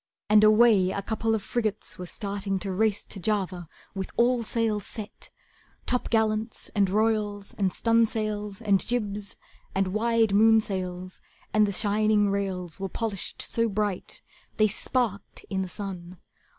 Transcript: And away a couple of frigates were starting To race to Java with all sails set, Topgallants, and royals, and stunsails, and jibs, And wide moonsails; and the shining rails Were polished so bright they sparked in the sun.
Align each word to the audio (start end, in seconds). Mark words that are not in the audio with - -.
And 0.31 0.43
away 0.43 0.89
a 0.89 1.03
couple 1.03 1.35
of 1.35 1.43
frigates 1.43 1.99
were 1.99 2.07
starting 2.07 2.57
To 2.57 2.71
race 2.71 3.05
to 3.05 3.19
Java 3.19 3.69
with 3.93 4.09
all 4.17 4.41
sails 4.41 4.83
set, 4.87 5.29
Topgallants, 5.85 6.71
and 6.73 6.89
royals, 6.89 7.53
and 7.55 7.69
stunsails, 7.71 8.61
and 8.63 8.79
jibs, 8.83 9.35
And 9.75 9.89
wide 9.89 10.29
moonsails; 10.33 11.21
and 11.53 11.67
the 11.67 11.71
shining 11.71 12.31
rails 12.31 12.79
Were 12.79 12.89
polished 12.89 13.43
so 13.43 13.69
bright 13.69 14.23
they 14.57 14.67
sparked 14.67 15.45
in 15.51 15.61
the 15.61 15.69
sun. 15.69 16.17